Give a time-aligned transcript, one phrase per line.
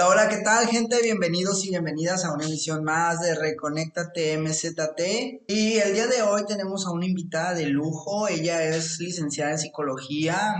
[0.00, 1.02] Hola, hola, ¿qué tal, gente?
[1.02, 5.44] Bienvenidos y bienvenidas a una emisión más de Reconéctate MZT.
[5.46, 8.26] Y el día de hoy tenemos a una invitada de lujo.
[8.26, 10.54] Ella es licenciada en psicología,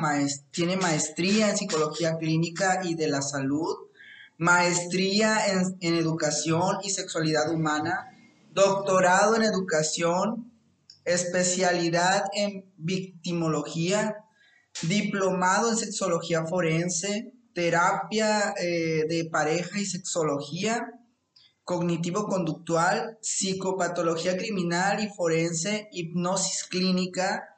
[0.51, 3.75] tiene maestría en psicología clínica y de la salud,
[4.37, 8.11] maestría en, en educación y sexualidad humana,
[8.53, 10.53] doctorado en educación,
[11.07, 14.17] especialidad en victimología,
[14.83, 20.87] diplomado en sexología forense terapia eh, de pareja y sexología,
[21.65, 27.51] cognitivo-conductual, psicopatología criminal y forense, hipnosis clínica,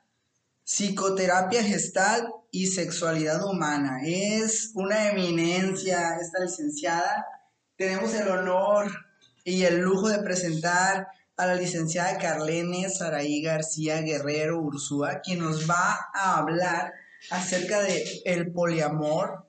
[0.64, 4.00] psicoterapia gestal y sexualidad humana.
[4.04, 7.26] Es una eminencia esta licenciada.
[7.76, 8.90] Tenemos el honor
[9.44, 15.68] y el lujo de presentar a la licenciada Carlene Saraí García Guerrero Ursúa, quien nos
[15.68, 16.92] va a hablar
[17.30, 19.46] acerca de el poliamor,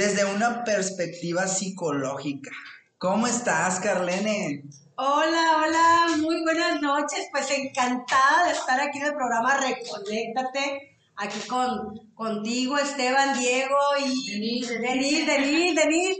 [0.00, 2.50] desde una perspectiva psicológica.
[2.96, 4.64] ¿Cómo estás, Carlene?
[4.96, 7.28] Hola, hola, muy buenas noches.
[7.30, 14.32] Pues encantada de estar aquí en el programa Reconéctate, aquí con contigo, Esteban, Diego y
[14.32, 15.26] Denis, Denis,
[15.76, 16.18] Denis,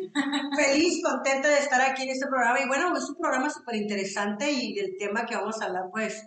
[0.55, 2.61] Feliz, contenta de estar aquí en este programa.
[2.61, 6.23] Y bueno, es un programa súper interesante y el tema que vamos a hablar, pues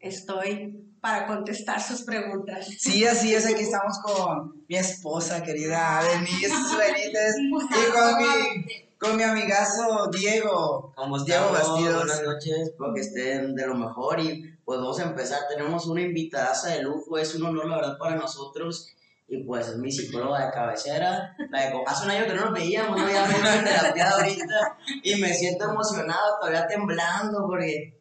[0.00, 2.68] estoy para contestar sus preguntas.
[2.78, 6.48] Sí, así es, aquí estamos con mi esposa querida Denise
[6.78, 10.92] Benítez y con mi, con mi amigazo Diego.
[10.94, 12.04] ¿Cómo Diego Bastidos.
[12.04, 15.40] Buenas noches, espero que estén de lo mejor y pues vamos a empezar.
[15.48, 18.88] Tenemos una invitada de lujo, es un honor la verdad para nosotros
[19.26, 21.34] y pues es mi psicóloga de cabecera.
[21.50, 23.24] La de, hace un año que no nos veíamos, no había
[23.64, 27.99] terapia ahorita y me siento emocionado, todavía temblando porque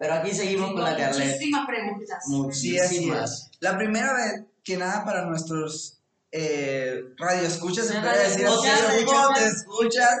[0.00, 1.26] pero aquí seguimos con la Carlet.
[1.26, 2.24] Muchísimas preguntas.
[2.28, 3.50] Muchísimas.
[3.60, 6.00] La primera vez que nada para nuestros
[6.32, 10.16] eh, radioescuchas, se puede decir escuchas,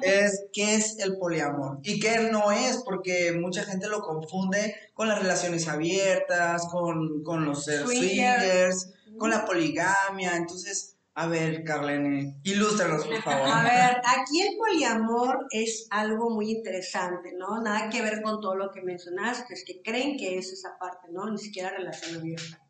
[0.00, 5.06] es qué es el poliamor y qué no es, porque mucha gente lo confunde con
[5.06, 13.06] las relaciones abiertas, con, con los swingers, con la poligamia, entonces a ver, Carlene, ilústranos,
[13.06, 13.48] por favor.
[13.48, 17.60] A ver, aquí el poliamor es algo muy interesante, ¿no?
[17.62, 21.06] Nada que ver con todo lo que mencionaste, es que creen que es esa parte,
[21.12, 21.30] ¿no?
[21.30, 22.60] Ni siquiera relación abierta.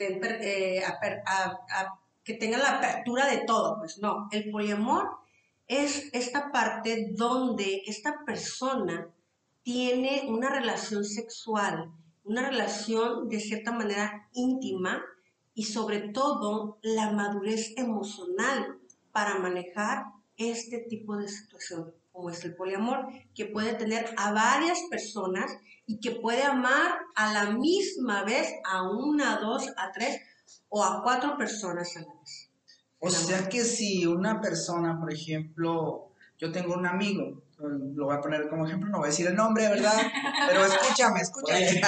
[0.00, 0.82] Eh,
[2.24, 4.28] que tengan la apertura de todo, pues no.
[4.30, 5.10] El poliamor
[5.66, 9.08] es esta parte donde esta persona
[9.62, 11.92] tiene una relación sexual,
[12.24, 15.02] una relación de cierta manera íntima,
[15.54, 18.78] y sobre todo la madurez emocional
[19.12, 20.04] para manejar
[20.36, 25.50] este tipo de situación, como es el poliamor, que puede tener a varias personas
[25.86, 30.20] y que puede amar a la misma vez a una, dos, a tres
[30.68, 32.50] o a cuatro personas a la vez.
[32.98, 38.20] O sea que si una persona, por ejemplo, yo tengo un amigo, lo voy a
[38.20, 39.96] poner como ejemplo, no voy a decir el nombre, ¿verdad?
[40.48, 41.80] Pero escúchame, escúchame.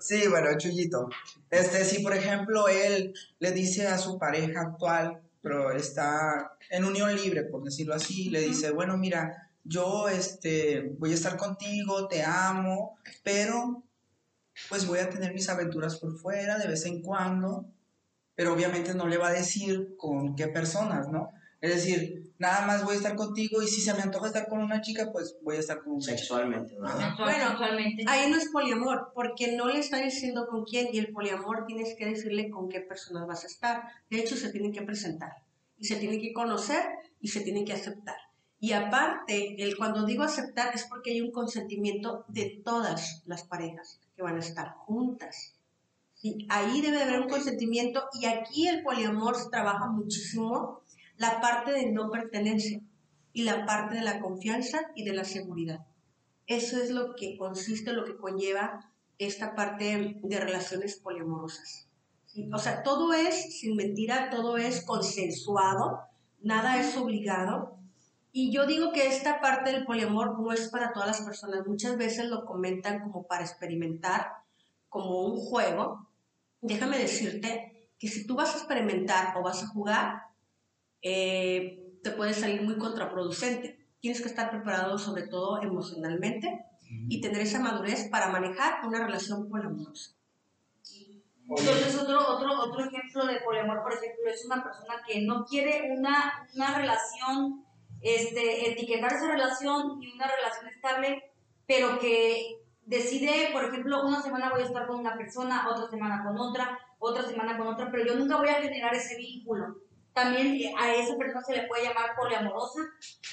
[0.00, 1.08] sí, bueno, Chuyito.
[1.50, 7.14] Este, si por ejemplo él le dice a su pareja actual, pero está en unión
[7.14, 12.22] libre, por decirlo así, le dice, bueno, mira, yo este, voy a estar contigo, te
[12.22, 13.84] amo, pero
[14.68, 17.66] pues voy a tener mis aventuras por fuera de vez en cuando,
[18.34, 21.32] pero obviamente no le va a decir con qué personas, ¿no?
[21.60, 24.60] Es decir, nada más voy a estar contigo y si se me antoja estar con
[24.60, 27.14] una chica, pues voy a estar con un Sexualmente, ¿verdad?
[27.18, 27.58] Bueno,
[28.06, 31.96] ahí no es poliamor, porque no le está diciendo con quién y el poliamor tienes
[31.96, 33.82] que decirle con qué personas vas a estar.
[34.08, 35.32] De hecho, se tienen que presentar
[35.76, 36.84] y se tienen que conocer
[37.20, 38.16] y se tienen que aceptar.
[38.60, 44.00] Y aparte, el, cuando digo aceptar es porque hay un consentimiento de todas las parejas
[44.14, 45.54] que van a estar juntas.
[46.14, 46.46] ¿sí?
[46.48, 50.82] Ahí debe haber un consentimiento y aquí el poliamor se trabaja muchísimo
[51.18, 52.80] la parte de no pertenencia
[53.32, 55.86] y la parte de la confianza y de la seguridad.
[56.46, 61.88] Eso es lo que consiste, lo que conlleva esta parte de relaciones poliamorosas.
[62.52, 66.00] O sea, todo es, sin mentira, todo es consensuado,
[66.40, 67.76] nada es obligado.
[68.30, 71.66] Y yo digo que esta parte del poliamor no es para todas las personas.
[71.66, 74.28] Muchas veces lo comentan como para experimentar,
[74.88, 76.08] como un juego.
[76.60, 80.27] Déjame decirte que si tú vas a experimentar o vas a jugar,
[81.02, 83.78] eh, te puede salir muy contraproducente.
[84.00, 86.64] Tienes que estar preparado sobre todo emocionalmente
[87.08, 90.12] y tener esa madurez para manejar una relación poliamorosa.
[91.50, 95.90] Entonces, otro, otro, otro ejemplo de poliamor, por ejemplo, es una persona que no quiere
[95.90, 97.64] una, una relación,
[98.02, 101.22] este, etiquetar esa relación y una relación estable,
[101.66, 106.22] pero que decide, por ejemplo, una semana voy a estar con una persona, otra semana
[106.22, 109.87] con otra, otra semana con otra, pero yo nunca voy a generar ese vínculo
[110.18, 112.80] también a esa persona se le puede llamar poliamorosa.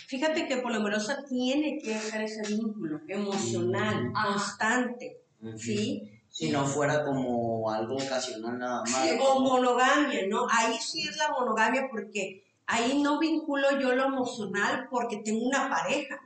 [0.08, 5.22] Fíjate que poliamorosa tiene que dejar ese vínculo emocional, constante,
[5.58, 6.12] ¿sí?
[6.30, 8.90] Si no fuera como algo ocasional nada más.
[8.90, 10.48] Sí, o monogamia, ¿no?
[10.52, 15.70] Ahí sí es la monogamia porque ahí no vinculo yo lo emocional porque tengo una
[15.70, 16.20] pareja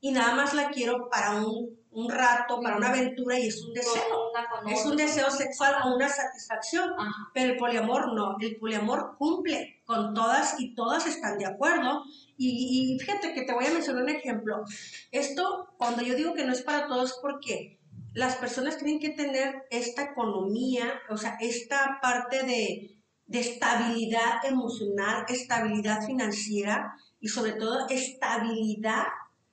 [0.00, 3.74] y nada más la quiero para un, un rato, para una aventura y es un
[3.74, 4.32] deseo.
[4.68, 6.90] Es un deseo sexual o una satisfacción.
[7.34, 12.04] Pero el poliamor no, el poliamor cumple con todas y todas están de acuerdo.
[12.36, 14.64] Y, y fíjate que te voy a mencionar un ejemplo.
[15.10, 17.78] Esto, cuando yo digo que no es para todos, porque
[18.14, 22.96] las personas tienen que tener esta economía, o sea, esta parte de,
[23.26, 29.06] de estabilidad emocional, estabilidad financiera y sobre todo estabilidad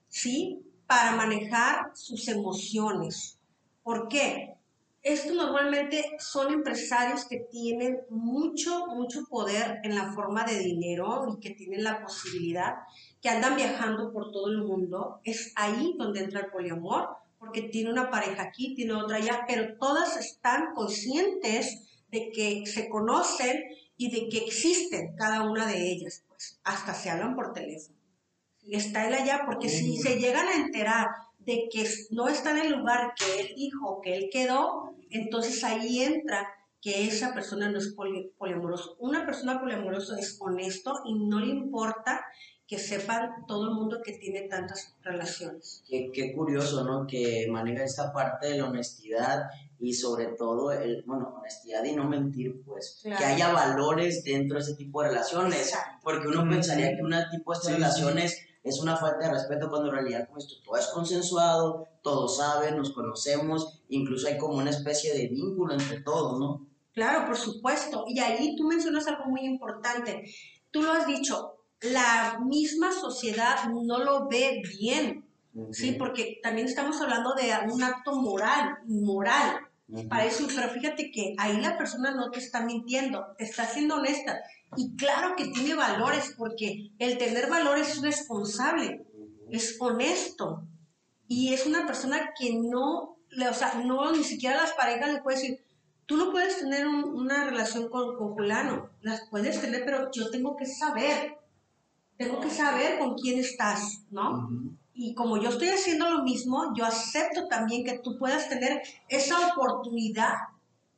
[0.10, 0.64] ¿sí?
[0.88, 3.38] Para manejar sus emociones.
[3.84, 4.58] ¿Por qué?
[5.04, 11.40] Esto normalmente son empresarios que tienen mucho, mucho poder en la forma de dinero y
[11.40, 12.76] que tienen la posibilidad,
[13.22, 15.22] que andan viajando por todo el mundo.
[15.24, 19.78] Es ahí donde entra el poliamor, porque tiene una pareja aquí, tiene otra allá, pero
[19.78, 23.62] todas están conscientes de que se conocen
[23.98, 27.97] y de que existen cada una de ellas, pues hasta se hablan por teléfono
[28.76, 31.08] está él allá, porque si se llegan a enterar
[31.40, 36.04] de que no está en el lugar que él dijo que él quedó, entonces ahí
[36.04, 36.48] entra
[36.82, 37.96] que esa persona no es
[38.38, 38.98] poliamoroso.
[39.00, 42.26] Una persona poliamorosa es honesto y no le importa
[42.68, 45.84] que sepan todo el mundo que tiene tantas relaciones.
[45.88, 47.08] Qué, qué curioso, ¿no?
[47.08, 49.50] Que maneja esta parte de la honestidad
[49.80, 54.64] y sobre todo, el, bueno, honestidad y no mentir, pues, que haya valores dentro de
[54.64, 55.74] ese tipo de relaciones,
[56.04, 59.96] porque uno pensaría que un tipo de relaciones es una falta de respeto cuando en
[59.96, 65.28] realidad esto todo es consensuado, todos saben, nos conocemos, incluso hay como una especie de
[65.28, 66.68] vínculo entre todos, ¿no?
[66.94, 68.06] Claro, por supuesto.
[68.08, 70.24] Y ahí tú mencionas algo muy importante.
[70.72, 75.26] Tú lo has dicho, la misma sociedad no lo ve bien,
[75.72, 75.92] ¿sí?
[75.92, 79.67] Porque también estamos hablando de un acto moral, moral.
[80.10, 83.96] Para eso, pero fíjate que ahí la persona no te está mintiendo, te está siendo
[83.96, 84.42] honesta.
[84.76, 89.06] Y claro que tiene valores, porque el tener valores es responsable,
[89.50, 90.68] es honesto.
[91.30, 93.18] Y es una persona que no,
[93.50, 95.66] o sea, no, ni siquiera las parejas le puede decir,
[96.06, 100.58] tú no puedes tener una relación con, con fulano, las puedes tener, pero yo tengo
[100.58, 101.38] que saber,
[102.18, 104.50] tengo que saber con quién estás, ¿no?
[105.00, 109.36] Y como yo estoy haciendo lo mismo, yo acepto también que tú puedas tener esa
[109.54, 110.34] oportunidad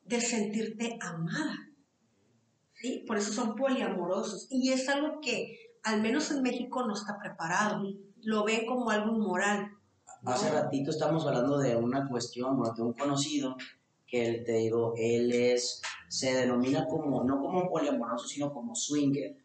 [0.06, 1.70] de sentirte amada.
[2.76, 3.04] ¿sí?
[3.06, 4.48] Por eso son poliamorosos.
[4.50, 7.84] Y es algo que al menos en México no está preparado.
[8.22, 9.70] Lo ven como algo inmoral.
[10.24, 13.58] Hace ratito estamos hablando de una cuestión, bueno, de un conocido
[14.08, 19.36] que te digo, él es, se denomina como, no como poliamoroso, sino como swinger.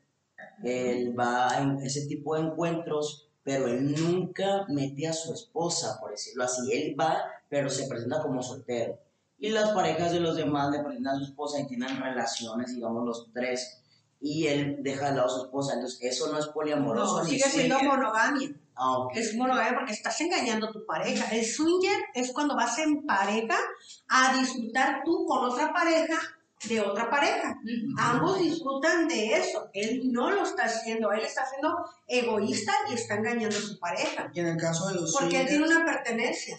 [0.62, 6.10] Él va a ese tipo de encuentros, pero él nunca mete a su esposa, por
[6.10, 6.72] decirlo así.
[6.72, 8.98] Él va, pero se presenta como soltero
[9.44, 13.04] y las parejas de los demás le presentan a su esposa y tienen relaciones, digamos,
[13.04, 13.78] los tres,
[14.18, 15.74] y él deja de lado a su esposa.
[15.74, 17.18] Entonces, eso no es poliamoroso.
[17.18, 18.48] No, sigue siendo monogamia.
[18.74, 21.30] Ah, Es monogamia porque estás engañando a tu pareja.
[21.30, 23.56] El swinger es cuando vas en pareja
[24.08, 26.16] a disfrutar tú con otra pareja
[26.68, 27.58] de otra pareja.
[27.98, 29.68] Ambos disfrutan de eso.
[29.72, 31.12] Él no lo está haciendo.
[31.12, 34.30] Él está siendo egoísta y está engañando a su pareja.
[34.32, 36.58] Y en el caso de los Porque él tiene una pertenencia.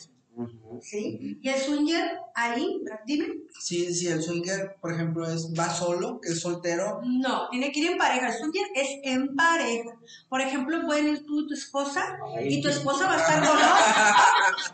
[0.81, 1.39] ¿Sí?
[1.41, 3.27] Y el swinger ahí, dime.
[3.57, 6.99] Sí, sí, el swinger, por ejemplo, es va solo, que es soltero.
[7.05, 8.27] No, tiene que ir en pareja.
[8.27, 9.97] El swinger es en pareja.
[10.27, 13.57] Por ejemplo, pueden ir tú y tu esposa, y tu esposa va a estar con
[13.57, 13.67] otro,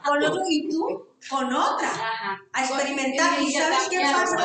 [0.03, 1.91] con otro y tú con otra.
[2.53, 3.41] A experimentar.
[3.41, 4.37] ¿Y sabes qué pasa?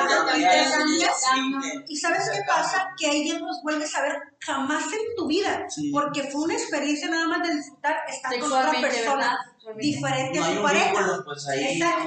[1.87, 2.89] ¿Y sabes qué pasa?
[2.99, 5.67] Que ahí ya no los vuelves a ver jamás en tu vida.
[5.93, 9.39] Porque fue una experiencia nada más de disfrutar estar con otra persona
[9.77, 11.23] diferente a tu pareja.
[11.25, 11.47] Pues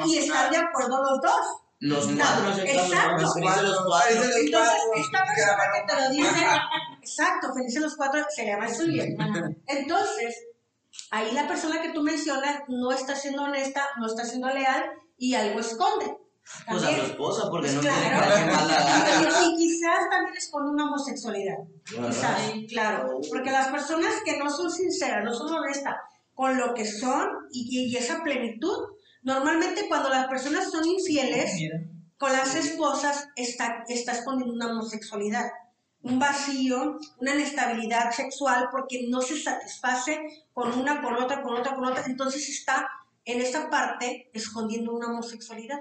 [0.06, 1.46] y estar de acuerdo los dos.
[1.82, 3.22] Los cuatro, exacto.
[3.22, 4.24] Los cuatro.
[4.36, 6.46] Entonces, esta persona que te lo dice,
[7.02, 9.04] exacto, felices los cuatro, se llama suyo.
[9.66, 10.36] Entonces,
[11.12, 14.86] ahí la persona que tú mencionas no está siendo honesta, no está siendo leal
[15.18, 16.18] y algo esconde.
[16.68, 18.36] Pues a tu esposa, porque pues no claro.
[18.36, 21.58] que la Y quizás también esconde una homosexualidad.
[21.86, 23.20] Quizás, claro.
[23.30, 25.96] Porque las personas que no son sinceras, no son honestas,
[26.34, 28.78] con lo que son y, esa plenitud.
[29.22, 31.52] Normalmente cuando las personas son infieles
[32.18, 35.46] con las esposas está, está escondiendo una homosexualidad,
[36.02, 41.76] un vacío, una inestabilidad sexual porque no se satisface con una, con otra, con otra,
[41.76, 42.04] con otra.
[42.06, 42.90] Entonces está
[43.26, 45.80] en esta parte escondiendo una homosexualidad.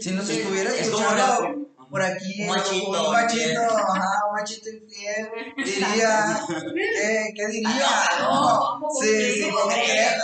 [0.00, 6.40] Si nos estuviera escuchando por aquí Un machito, un machito, ajá, un machito infiel, diría,
[6.74, 7.86] ¿qué, qué diría?
[8.18, 9.50] No, ¿cómo Sí, sí.
[9.50, 9.64] ¿no?
[9.64, 10.14] Mujeres.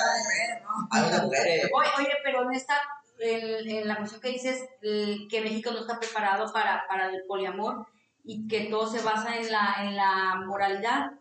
[1.98, 2.74] Oye, pero en esta,
[3.20, 7.86] en, en la cuestión que dices que México no está preparado para, para el poliamor
[8.24, 11.12] y que todo se basa en la, en la moralidad,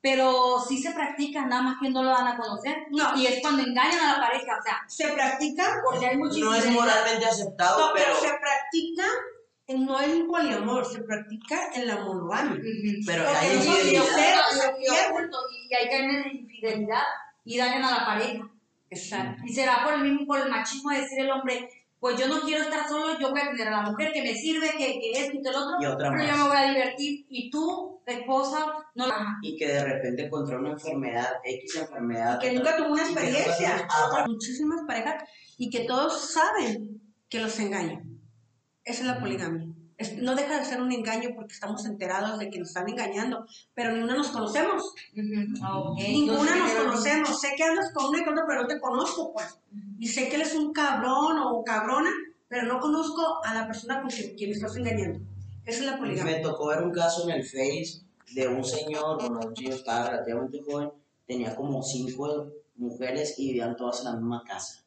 [0.00, 2.76] pero sí se practica, nada más que no lo dan a conocer.
[2.90, 3.16] No.
[3.16, 6.50] Y es cuando engañan a la pareja, o sea, Se practica, porque hay muchísimas...
[6.50, 9.04] No es moralmente aceptado, no, pero pero, se practica
[9.66, 12.60] en- no en poliamor, se practica en la monogamia.
[13.06, 14.44] pero porque hay no son infidelidad.
[15.70, 17.02] y, hay caen en infidelidad
[17.44, 18.50] y dañan a la pareja.
[18.90, 19.42] Exacto.
[19.46, 22.42] Y será por el mismo, por el machismo de decir el hombre, pues yo no
[22.42, 25.12] quiero estar solo, yo voy a tener a la mujer que me sirve, que, que
[25.12, 27.24] esto y que el otro, Y otra pero yo me voy a divertir.
[27.30, 29.38] Y tú, esposa, no la...
[29.40, 32.38] Y que de repente contra una enfermedad, X enfermedad.
[32.38, 33.88] que nunca tuvo una y nunca experiencia.
[34.26, 35.24] Muchísimas parejas
[35.56, 38.20] y que todos saben que los engañan.
[38.84, 39.73] Esa es la poligamia.
[39.96, 43.46] Es- no deja de ser un engaño porque estamos enterados de que nos están engañando,
[43.74, 44.82] pero ninguna nos conocemos.
[44.82, 47.40] Ok, Ninguna nos conocemos.
[47.40, 49.58] Sé que andas con una y con otra, pero no te conozco, pues.
[49.98, 52.10] Y sé que él es un cabrón o cabrona,
[52.48, 55.20] pero no conozco a la persona con quien, quien estás engañando.
[55.64, 56.36] Esa es la poligamia.
[56.36, 58.02] Me tocó ver un caso en el Face
[58.34, 60.90] de un señor, bueno, un señor estaba relativamente joven,
[61.26, 64.82] tenía como cinco mujeres y vivían todas en la misma casa.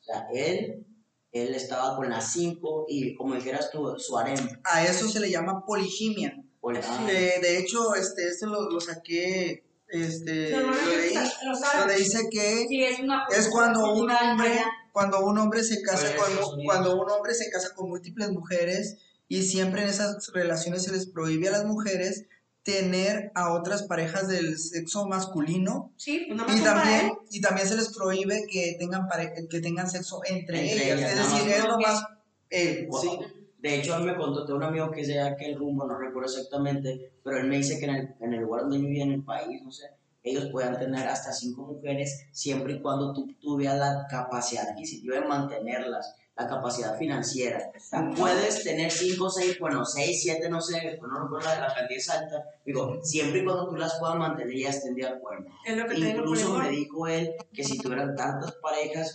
[0.00, 0.84] O sea, él,
[1.32, 4.60] él estaba con las cinco y como dijeras tú, su harem.
[4.64, 6.36] A eso se le llama poligamia.
[6.60, 12.28] Pues, ah, Eh, de hecho, este, este lo, lo saqué, este, lo leí, lo dice
[12.30, 13.26] que Sí, es una...
[13.30, 17.74] es cuando un hombre cuando un hombre se casa con cuando un hombre se casa
[17.74, 22.26] con múltiples mujeres y siempre en esas relaciones se les prohíbe a las mujeres
[22.62, 27.12] tener a otras parejas del sexo masculino Sí, pues y también él.
[27.30, 31.10] y también se les prohíbe que tengan pare- que tengan sexo entre, Entre ellas, ellas,
[31.12, 31.58] es nada decir, más.
[31.58, 32.04] es lo más
[32.50, 33.00] él, Wow.
[33.00, 33.10] sí.
[33.58, 36.30] De hecho, él me contó, tengo un amigo que es de aquel rumbo, no recuerdo
[36.30, 39.22] exactamente, pero él me dice que en el, en el lugar donde vivía en el
[39.22, 39.84] país, no sé,
[40.22, 45.26] ellos puedan tener hasta cinco mujeres siempre y cuando tú tuvieras la capacidad adquisitiva de
[45.26, 47.70] mantenerlas, la capacidad financiera.
[47.90, 51.74] Tú puedes tener cinco, seis, bueno, seis, siete, no sé, pues no recuerdo la, la
[51.74, 52.44] cantidad exacta.
[52.64, 55.46] Digo, siempre y cuando tú las puedas mantener, ya estén de acuerdo.
[55.66, 59.14] Es lo que Incluso me dijo él que si tuvieran tantas parejas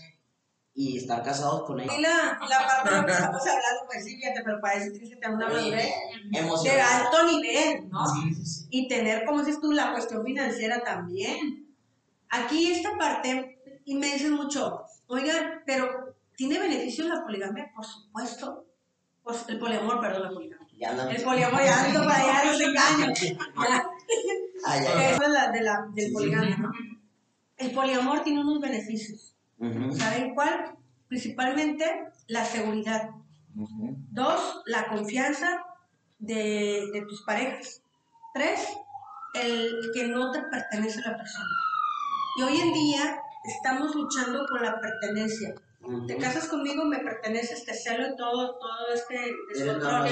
[0.77, 4.03] y estar casados con ellas, Y la, la parte de lo que estamos hablando, pues
[4.03, 5.93] sí, fíjate, pero para eso tienes que tener una madurez
[6.63, 8.05] de alto nivel, ¿no?
[8.07, 8.67] Sí, sí, sí.
[8.71, 11.73] Y tener, como dices tú, la cuestión financiera también.
[12.29, 16.04] Aquí esta parte, y me dicen mucho, oigan, pero
[16.35, 17.71] ¿tiene beneficios la poligamia?
[17.75, 18.65] Por supuesto.
[19.23, 20.67] Pues, el poliamor, perdón, la poligamia.
[20.77, 23.25] Ya El poliamor, ya ando para allá, no ya,
[23.69, 25.09] ya.
[25.11, 26.13] Eso es la, de la, del Sí, sí.
[26.13, 26.71] poligamia, ¿no?
[27.57, 29.35] El poliamor tiene unos beneficios.
[29.57, 30.75] Ujú, ¿Saben cuál?
[31.07, 31.85] Principalmente
[32.27, 33.09] la seguridad.
[33.53, 35.63] Dos, la confianza
[36.19, 37.81] de, de tus parejas.
[38.33, 38.67] Tres,
[39.33, 41.49] el que no te pertenece a la persona.
[42.37, 45.55] Y hoy en día estamos luchando por la pertenencia.
[46.07, 49.17] Te casas conmigo, me perteneces, te celo y todo, todo este
[49.53, 50.07] descontrol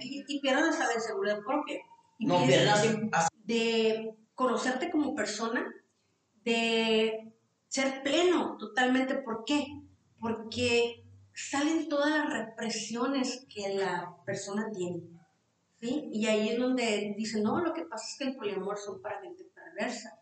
[0.00, 1.78] y, y pierden hasta la inseguridad propia.
[2.18, 2.38] Y No,
[2.72, 3.10] así-
[3.44, 5.64] de conocerte como persona,
[6.44, 7.32] de
[7.68, 9.14] ser pleno totalmente.
[9.16, 9.66] ¿Por qué?
[10.20, 15.02] Porque salen todas las represiones que la persona tiene.
[15.80, 16.08] ¿sí?
[16.12, 19.20] Y ahí es donde dicen, no, lo que pasa es que el poliamor son para
[19.20, 20.18] gente perversa.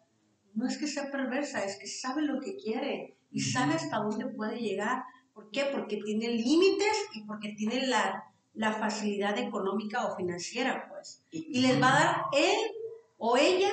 [0.55, 4.27] No es que sea perversa, es que sabe lo que quiere y sabe hasta dónde
[4.27, 5.05] puede llegar.
[5.35, 5.67] ¿Por qué?
[5.73, 8.25] Porque tiene límites y porque tiene la,
[8.55, 12.59] la facilidad económica o financiera, pues y les va a dar él
[13.19, 13.71] o ella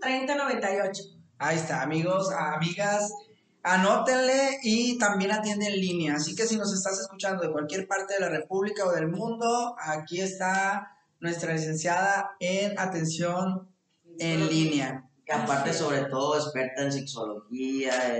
[0.00, 1.20] 6691-713098.
[1.38, 3.12] Ahí está, amigos, amigas
[3.62, 6.14] anótenle y también atiende en línea.
[6.14, 9.76] Así que si nos estás escuchando de cualquier parte de la República o del mundo,
[9.78, 13.68] aquí está nuestra licenciada en atención
[14.18, 15.04] en línea.
[15.24, 18.16] Que aparte, sobre todo, experta en sexología,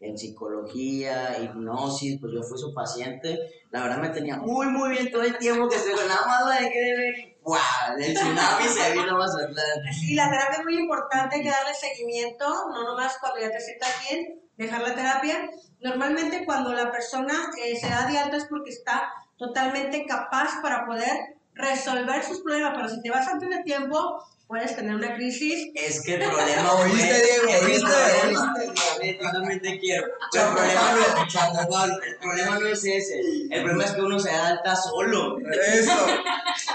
[0.00, 3.38] en, psicología, hipnosis, pues yo fui su paciente.
[3.70, 6.68] La verdad me tenía muy, muy bien todo el tiempo que se nada más de
[6.70, 7.36] ver.
[7.42, 7.56] ¡Wow!
[7.98, 9.92] El tsunami se vino más adelante.
[9.92, 13.60] Sí, la terapia es muy importante, hay que darle seguimiento, no nomás cuando ya te
[13.60, 15.50] sientas bien, dejar la terapia.
[15.80, 20.86] Normalmente cuando la persona eh, se da de alta es porque está totalmente capaz para
[20.86, 25.70] poder resolver sus problemas, pero si te vas antes de tiempo, puedes tener una crisis.
[25.74, 27.64] Es que el problema, ¿oíste, Diego?
[27.64, 29.14] ¿Oíste?
[29.14, 30.06] Totalmente quiero.
[30.32, 33.20] Pero el problema, no, el problema no es ese.
[33.50, 35.38] El problema es que uno se da alta solo.
[35.38, 36.06] Eso.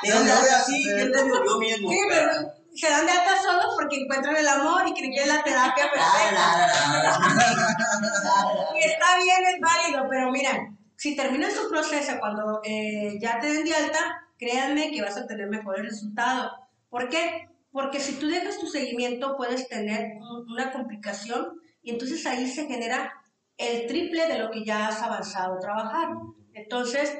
[0.04, 0.84] ¿De dónde así?
[0.84, 1.90] ¿Quién te yo mismo?
[1.90, 5.28] Sí, pero se dan de alta solo porque encuentran el amor y creen que es
[5.28, 6.72] la terapia perfecta.
[8.76, 13.52] y está bien, es válido, pero mira, si terminas tu proceso cuando eh, ya te
[13.52, 14.00] den de alta,
[14.38, 16.52] créanme que vas a tener mejores resultados.
[16.90, 17.50] ¿Por qué?
[17.72, 20.14] Porque si tú dejas tu seguimiento puedes tener
[20.48, 23.14] una complicación y entonces ahí se genera
[23.58, 26.10] el triple de lo que ya has avanzado a trabajar.
[26.54, 27.18] Entonces,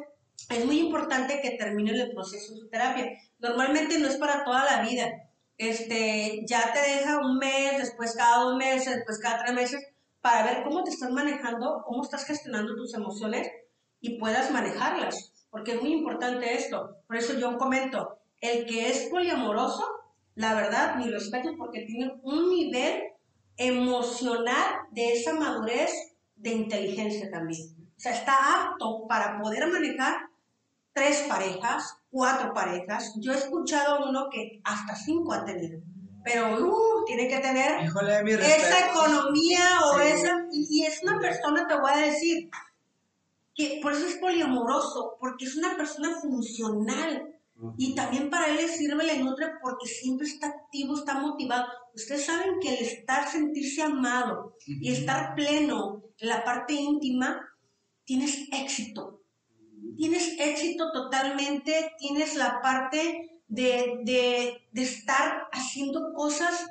[0.50, 3.12] es muy importante que termine el proceso de su terapia.
[3.40, 5.12] Normalmente no es para toda la vida
[5.58, 9.86] este, ya te deja un mes, después cada dos meses, después cada tres meses,
[10.22, 13.50] para ver cómo te estás manejando, cómo estás gestionando tus emociones
[14.00, 16.98] y puedas manejarlas, porque es muy importante esto.
[17.08, 19.86] Por eso yo comento, el que es poliamoroso,
[20.36, 23.04] la verdad, mi respeto, porque tiene un nivel
[23.58, 25.92] emocional de esa madurez
[26.36, 27.62] de inteligencia también.
[27.96, 30.16] O sea, está apto para poder manejar
[30.94, 33.14] tres parejas, cuatro parejas.
[33.18, 35.82] Yo he escuchado uno que hasta cinco ha tenido.
[36.24, 40.46] Pero uh, tiene que tener esa economía o esa...
[40.52, 42.50] Y, es una persona, te voy a decir,
[43.56, 47.28] que por eso es poliamoroso, porque es una persona funcional.
[47.78, 51.68] Y también para él le sirve, le nutre porque siempre está activo, está motivado.
[51.96, 57.40] Ustedes saben que el estar, sentirse amado y estar pleno en la parte íntima,
[58.04, 59.21] tienes éxito
[59.98, 66.68] tienes éxito totalmente, tienes la parte de, estar haciendo cosas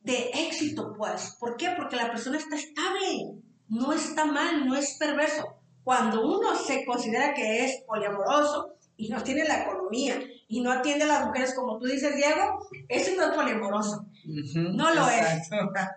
[0.00, 1.36] de éxito, pues.
[1.38, 1.70] ¿Por qué?
[1.76, 3.34] Porque la persona está estable,
[3.68, 5.56] no está mal, no es perverso.
[5.84, 11.04] Cuando uno se considera que es poliamoroso y no tiene la economía y no atiende
[11.04, 14.06] a las mujeres como tú dices, Diego, ese no es poliamoroso.
[14.54, 15.50] no lo es.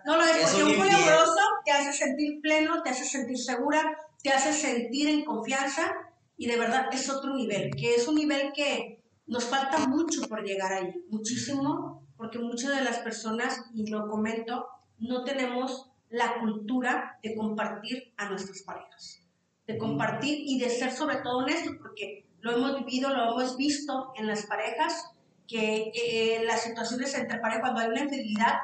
[0.04, 4.30] No lo es, porque un poliamoroso te hace sentir pleno, te hace sentir segura, te
[4.30, 5.92] hace sentir en confianza
[6.36, 10.44] y de verdad es otro nivel, que es un nivel que nos falta mucho por
[10.44, 14.66] llegar ahí, muchísimo, porque muchas de las personas, y lo comento,
[14.98, 19.22] no tenemos la cultura de compartir a nuestras parejas,
[19.66, 24.12] de compartir y de ser sobre todo honestos, porque lo hemos vivido, lo hemos visto
[24.16, 25.10] en las parejas,
[25.48, 28.54] que eh, las situaciones entre parejas, cuando hay una infidelidad,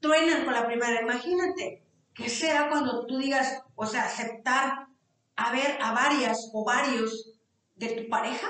[0.00, 1.02] truenan con la primera.
[1.02, 4.87] Imagínate, ¿qué será cuando tú digas, o sea, aceptar
[5.38, 7.30] a ver a varias o varios
[7.76, 8.48] de tu pareja,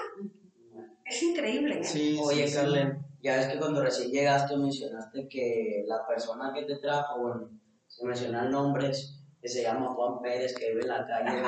[1.04, 1.82] es increíble.
[1.82, 2.18] ¿eh?
[2.20, 7.20] Oye, Carlen, ya ves que cuando recién llegaste mencionaste que la persona que te trajo,
[7.20, 7.50] bueno,
[7.86, 11.42] se mencionan nombres, que se llama Juan Pérez, que vive en la calle.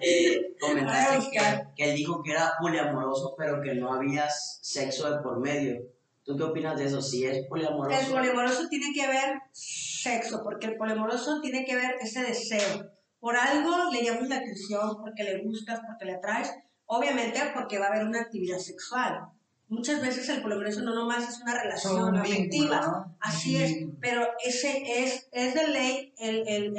[0.00, 1.40] eh, comentaste que,
[1.76, 5.82] que, él dijo que era poliamoroso, pero que no había sexo de por medio.
[6.24, 7.02] ¿Tú qué opinas de eso?
[7.02, 8.00] Si es poliamoroso.
[8.00, 12.93] El poliamoroso tiene que ver sexo, porque el poliamoroso tiene que ver ese deseo
[13.24, 16.52] por algo le llamas la atención, porque le gustas, porque le atraes,
[16.84, 19.28] obviamente porque va a haber una actividad sexual.
[19.66, 25.26] Muchas veces el poliamoroso no nomás es una relación afectiva, así es, pero ese es,
[25.32, 26.76] es de ley el, el,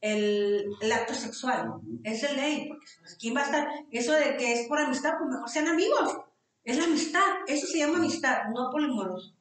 [0.00, 2.86] el, el, acto sexual, es de ley, porque
[3.18, 3.68] ¿quién va a estar?
[3.90, 6.18] Eso de que es por amistad, pues mejor sean amigos,
[6.62, 9.34] es la amistad, eso se llama amistad, no polimoroso.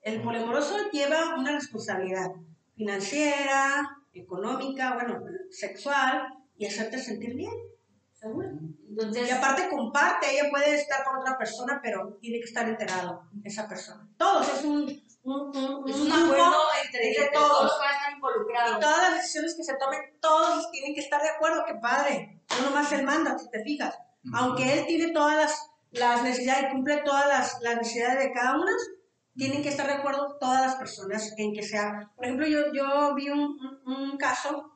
[0.00, 2.30] El polimoroso lleva una responsabilidad
[2.74, 7.52] financiera, económica, bueno, sexual y hacerte sentir bien.
[8.12, 8.48] ¿Seguro?
[8.88, 13.22] Entonces, y aparte comparte, ella puede estar con otra persona, pero tiene que estar enterado
[13.44, 14.08] esa persona.
[14.16, 14.80] Todos, es un,
[15.22, 17.48] un, un, es un, acuerdo entre, todos.
[17.48, 18.76] todos estar involucrados.
[18.76, 22.42] Y todas las decisiones que se tomen, todos tienen que estar de acuerdo, qué padre.
[22.58, 23.96] no nomás él manda, si te fijas.
[24.34, 28.56] Aunque él tiene todas las, las necesidades y cumple todas las, las, necesidades de cada
[28.56, 28.72] una,
[29.38, 32.10] tienen que estar de acuerdo todas las personas en que sea.
[32.16, 34.72] Por ejemplo, yo, yo vi un, un, caso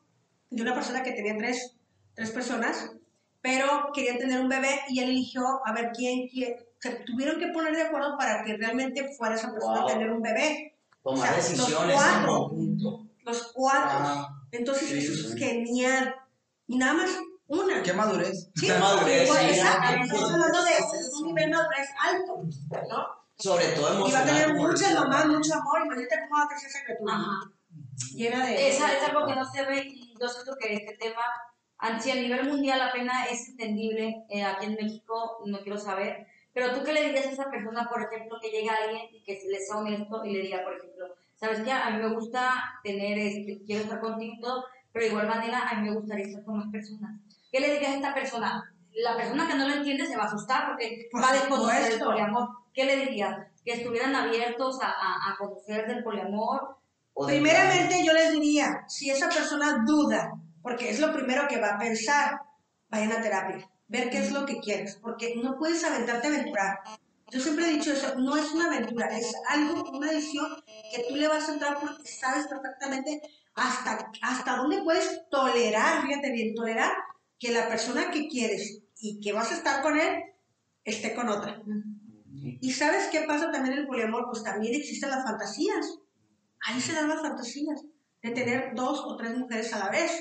[0.50, 1.76] de una persona que tenía tres,
[2.14, 2.92] tres personas,
[3.40, 7.48] pero quería tener un bebé y él eligió a ver quién, quién se tuvieron que
[7.48, 10.78] poner de acuerdo para que realmente fuera esa persona a tener un bebé.
[11.02, 11.96] Tomar decisiones.
[11.96, 13.06] Los cuatro.
[13.24, 14.28] Los cuatro.
[14.52, 16.14] Entonces, eso es genial.
[16.68, 17.10] Y nada más
[17.48, 17.82] una.
[17.82, 18.48] ¿Qué madurez?
[18.54, 19.28] Sí, ¿Qué madurez?
[19.28, 20.70] Pues, Estamos hablando de
[21.18, 22.42] un nivel de madurez alto,
[22.88, 23.21] ¿no?
[23.42, 24.08] Sobre todo emocional.
[24.08, 25.82] Y va a tener muchas mamás, mucho amor.
[25.84, 27.14] Imagínate cómo va a crecer esa criatura.
[28.14, 28.68] Llena de...
[28.68, 31.22] Esa es algo que no se ve y yo siento que este tema,
[32.00, 36.72] si a nivel mundial apenas es entendible, eh, aquí en México no quiero saber, pero
[36.72, 39.58] tú qué le dirías a esa persona, por ejemplo, que llega alguien y que le
[39.58, 41.72] sea honesto y le diga, por ejemplo, ¿sabes qué?
[41.72, 45.88] A mí me gusta tener, este, quiero estar contigo, pero de igual manera a mí
[45.88, 47.18] me gustaría estar con más personas.
[47.50, 48.74] ¿Qué le dirías a esta persona?
[48.92, 51.98] La persona que no lo entiende se va a asustar porque va a desconocer el
[51.98, 52.61] poliamor.
[52.72, 53.36] ¿Qué le dirías?
[53.64, 56.76] Que estuvieran abiertos a, a, a conocer del poliamor.
[57.26, 60.32] Primeramente yo les diría, si esa persona duda,
[60.62, 62.40] porque es lo primero que va a pensar,
[62.88, 66.78] vayan a terapia ver qué es lo que quieres, porque no puedes aventarte a aventurar.
[67.30, 71.14] Yo siempre he dicho eso, no es una aventura, es algo, una decisión que tú
[71.14, 73.20] le vas a entrar porque sabes perfectamente
[73.54, 76.90] hasta, hasta dónde puedes tolerar, fíjate bien, tolerar
[77.38, 80.22] que la persona que quieres y que vas a estar con él
[80.84, 81.60] esté con otra.
[82.34, 85.98] Y sabes qué pasa también en el poliamor, pues también existen las fantasías.
[86.66, 87.82] Ahí se dan las fantasías
[88.22, 90.12] de tener dos o tres mujeres a la vez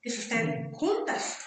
[0.00, 1.38] que se estén juntas.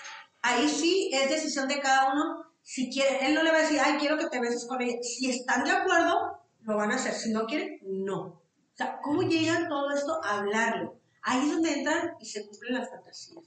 [0.42, 2.46] Ahí sí es decisión de cada uno.
[2.62, 4.98] Si quiere, él no le va a decir, ay, quiero que te beses con ella.
[5.02, 7.14] Si están de acuerdo, lo van a hacer.
[7.14, 8.20] Si no quieren, no.
[8.20, 8.44] O
[8.76, 11.00] sea, ¿cómo llegan todo esto a hablarlo?
[11.24, 13.44] Ahí es donde entran y se cumplen las fantasías.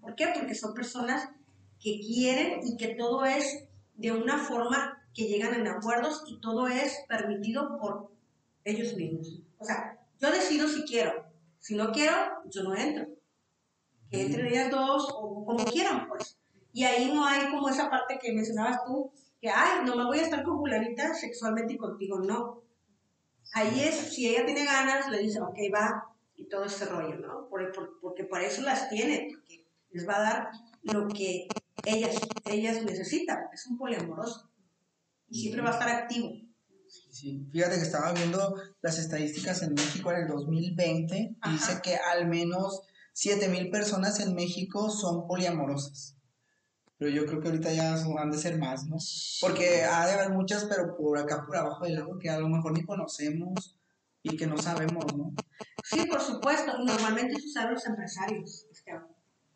[0.00, 0.32] ¿Por qué?
[0.34, 1.28] Porque son personas
[1.78, 6.68] que quieren y que todo es de una forma que llegan en acuerdos y todo
[6.68, 8.10] es permitido por
[8.64, 9.42] ellos mismos.
[9.58, 11.24] O sea, yo decido si quiero.
[11.58, 13.06] Si no quiero, yo no entro
[14.10, 16.36] que entre ellas dos o como quieran, pues.
[16.72, 20.18] Y ahí no hay como esa parte que mencionabas tú, que, ay, no me voy
[20.18, 22.62] a estar con fulanita sexualmente y contigo, no.
[23.54, 27.48] Ahí es, si ella tiene ganas, le dice, ok, va, y todo ese rollo, ¿no?
[27.48, 30.50] porque por eso las tiene, porque les va a dar
[30.82, 31.48] lo que
[31.84, 34.49] ellas, ellas necesitan, es un poliamoroso.
[35.30, 36.32] Y siempre va a estar activo.
[36.88, 42.28] Sí, Fíjate que estaba viendo las estadísticas en México en el 2020, dice que al
[42.28, 46.16] menos 7 mil personas en México son poliamorosas.
[46.98, 48.96] Pero yo creo que ahorita ya han de ser más, ¿no?
[49.40, 52.48] Porque ha de haber muchas, pero por acá, por abajo del lago, que a lo
[52.48, 53.78] mejor ni conocemos
[54.22, 55.32] y que no sabemos, ¿no?
[55.84, 56.76] Sí, por supuesto.
[56.84, 58.66] Normalmente eso saben los empresarios.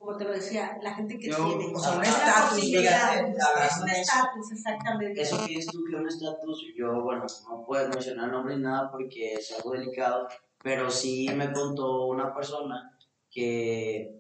[0.05, 1.73] Como te lo decía, la gente que tiene.
[1.75, 2.59] O sea, un estatus.
[2.63, 5.23] Es un estatus, exactamente.
[5.23, 8.91] Eso que dices tú que un estatus, yo, bueno, no puedo mencionar nombre ni nada
[8.91, 10.29] porque es algo delicado,
[10.63, 12.97] pero sí me contó una persona
[13.31, 14.19] que...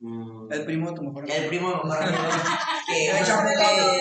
[0.00, 1.36] Mm, el primo de tu mejor amigo.
[1.36, 2.22] El primo de tu mejor amigo.
[2.86, 3.92] que el chamo Pablo.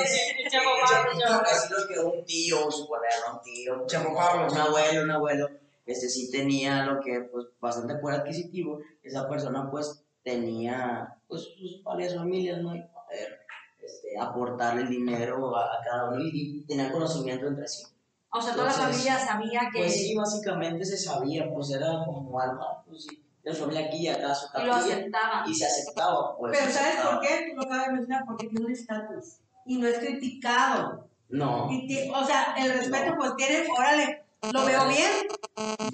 [1.44, 3.86] Decirnos que un tío, su un tío.
[3.88, 4.52] Chamo Pablo.
[4.52, 5.50] Un abuelo, un abuelo.
[5.86, 8.80] Este sí tenía lo que, pues, bastante poder adquisitivo.
[9.02, 12.76] Esa persona, pues, tenía, pues, sus varias familias, ¿no?
[12.76, 13.44] Y poder
[13.82, 17.84] este, aportarle el dinero a, cada uno y, tener conocimiento entre sí.
[18.30, 19.80] O sea, toda la familia sabía que...
[19.80, 24.08] Pues sí, básicamente se sabía, pues era como algo, pues sí, de familia aquí y
[24.08, 24.64] acá su capilla.
[24.64, 25.44] Y lo aceptaba.
[25.46, 26.58] Y se aceptaba, pues.
[26.58, 27.50] Pero ¿sabes por qué?
[27.50, 29.38] Tú lo acabas de mencionar, porque tiene un estatus.
[29.66, 31.08] Y no es criticado.
[31.30, 31.66] No.
[31.66, 35.28] o sea, el respeto, pues tiene, órale, lo veo bien.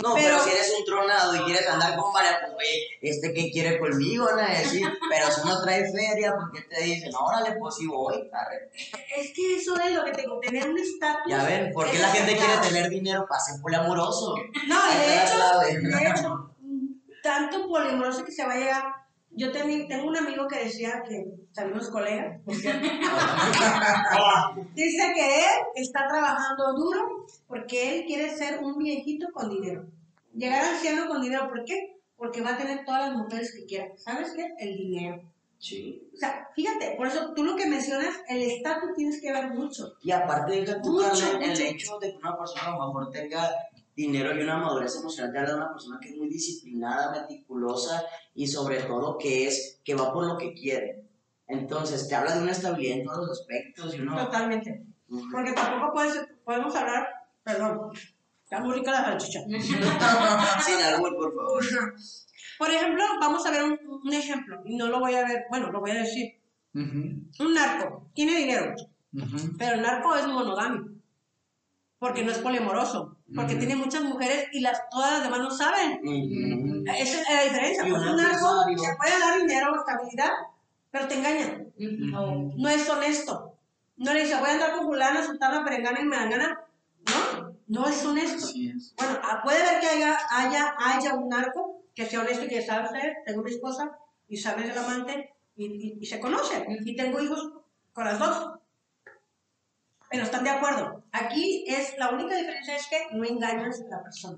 [0.02, 3.52] No, pero, si eres un tronado y quieres andar con varias, pues oye, ¿este qué
[3.52, 4.26] quiere conmigo?
[4.26, 7.88] Van a decir, pero si no trae feria, ¿por qué te dicen, órale, pues sí
[7.88, 8.30] voy?
[9.18, 11.30] Es que eso es lo que tengo, tener un estatus.
[11.30, 14.36] Ya ven, ¿por qué la gente quiere tener dinero para ser poliamoroso?
[14.68, 16.56] No, de hecho, de hecho,
[17.22, 18.99] tanto polimoroso que se va a llegar.
[19.32, 22.42] Yo tengo un amigo que decía que, salimos colegas,
[24.76, 29.86] dice que él está trabajando duro porque él quiere ser un viejito con dinero.
[30.34, 31.96] Llegar al cielo con dinero, ¿por qué?
[32.18, 33.88] Porque va a tener todas las mujeres que quiera.
[33.98, 34.48] ¿Sabes qué?
[34.60, 35.22] El dinero.
[35.60, 36.10] Sí.
[36.14, 39.94] O sea, fíjate, por eso tú lo que mencionas, el estatus tienes que ver mucho.
[40.02, 43.50] Y aparte, deja tu el hecho de que una persona a lo mejor tenga
[44.00, 48.04] dinero y una madurez emocional te habla de una persona que es muy disciplinada, meticulosa
[48.34, 51.04] y sobre todo que es que va por lo que quiere.
[51.48, 53.96] Entonces, te habla de una estabilidad en todos los aspectos.
[53.96, 54.16] Y uno...
[54.16, 54.86] Totalmente.
[55.32, 57.08] Porque tampoco puedes, podemos hablar,
[57.44, 57.92] perdón,
[58.44, 59.42] está muy rica la salchicha.
[60.66, 61.96] Sin albur, por favor.
[62.60, 65.72] Por ejemplo, vamos a ver un, un, ejemplo, y no lo voy a ver, bueno,
[65.72, 66.40] lo voy a decir.
[66.74, 68.76] Un narco tiene dinero,
[69.58, 70.90] pero el narco es monogámico,
[71.98, 76.02] porque no es poliamoroso, porque tiene muchas mujeres y las todas las demás no saben.
[76.88, 77.84] Esa es la diferencia.
[77.84, 80.32] Pues un narco te puede dar dinero, estabilidad,
[80.92, 81.64] pero te engaña.
[81.78, 83.54] No, es honesto.
[83.98, 86.62] No le dice, voy a andar con fulana, sultana, perengana y merangana.
[87.06, 88.48] No, no es honesto.
[88.98, 92.62] Bueno, ah, puede ver que haya, haya, haya un narco que sea honesto y que
[92.62, 93.92] sabe ser, tengo una esposa
[94.30, 96.66] y sabe el amante y, se conoce.
[96.86, 97.52] Y tengo hijos
[97.94, 98.59] con las dos.
[100.10, 101.04] Pero están de acuerdo.
[101.12, 104.38] Aquí es la única diferencia es que no engañas a la persona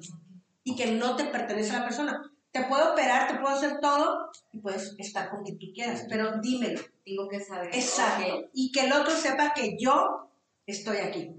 [0.63, 2.21] y que no te pertenece a la persona.
[2.51, 6.39] Te puedo operar, te puedo hacer todo y puedes estar con quien tú quieras, pero
[6.41, 6.81] dímelo.
[7.05, 7.73] Tengo que saber.
[7.73, 8.49] Exacto.
[8.53, 10.29] Y que el otro sepa que yo
[10.65, 11.31] estoy aquí.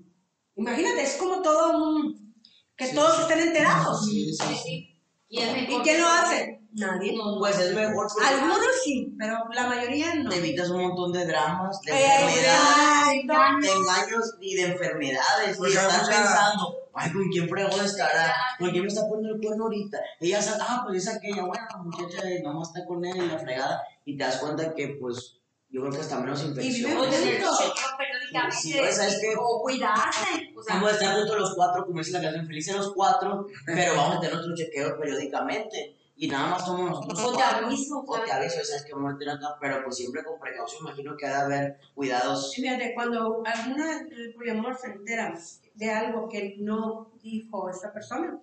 [0.57, 2.35] Imagínate, es como todo un...
[2.77, 4.07] que todos estén enterados.
[4.07, 5.01] Sí, sí, sí.
[5.29, 6.62] ¿Y, ¿Y quién lo hace?
[6.75, 7.15] Nadie.
[7.39, 8.07] Pues es mejor.
[8.25, 10.31] Algunos sí, pero la mayoría no.
[10.31, 15.59] Te evitas un montón de dramas, de enfermedades, de engaños y de enfermedades.
[15.61, 18.35] y estás pensando, ay, ¿con quién fregó estará?
[18.59, 19.99] ¿Con quién me está poniendo el cuerno ahorita?
[20.21, 23.83] Ella sabe, ah, pues es aquella, bueno, muchacha, mamá está con él en la fregada.
[24.07, 25.37] Y te das cuenta que, pues,
[25.69, 26.91] yo creo que hasta menos infección.
[26.91, 28.57] Y periódicamente.
[28.57, 29.35] Sí, pues, ¿sabes qué?
[29.39, 30.55] O cuidarse.
[30.57, 33.47] O sea, vamos a estar juntos los cuatro, como dice la canción, felices los cuatro,
[33.67, 37.25] pero vamos a tener nuestro chequeo periódicamente y nada más somos nosotros.
[37.25, 38.05] O te aviso.
[38.07, 41.17] O te aviso, sabes que vamos a tener acá, pero pues siempre con precaución, imagino
[41.17, 42.55] que ha de haber cuidados.
[42.55, 45.35] Fíjate, cuando alguna del poliamor se entera
[45.75, 48.39] de algo que no dijo esta persona,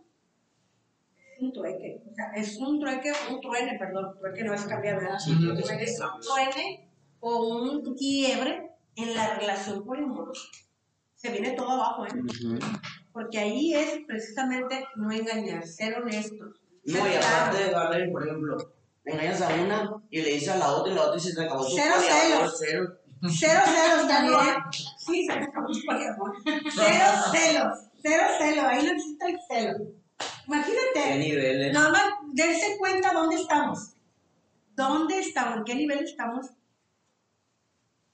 [1.16, 2.02] es un trueque.
[2.10, 5.20] O sea, es un trueque, un truene, perdón, trueque no a cambiar, ¿verdad?
[5.20, 10.48] Sí, es un truene o un quiebre en la relación poliamorosa.
[11.16, 12.10] Se viene todo abajo, ¿eh?
[13.12, 16.59] Porque ahí es precisamente no engañar, ser honestos
[16.90, 18.58] no, y aparte de darle, por ejemplo,
[19.06, 21.44] engañas a una y le dices a la otra y la otra y se te
[21.44, 22.56] acabó su Cero celos.
[22.60, 23.00] Cero.
[23.30, 24.40] Cero celos también.
[24.98, 26.34] Sí, se acabó su poliamor.
[26.44, 27.80] Cero celos.
[28.04, 28.66] Cero celos.
[28.66, 29.78] Ahí no existe el celo.
[30.46, 30.94] Imagínate.
[30.94, 31.74] ¿Qué niveles?
[31.74, 33.94] Nada más dense cuenta dónde estamos.
[34.76, 35.58] ¿Dónde estamos?
[35.58, 36.48] ¿En qué nivel estamos?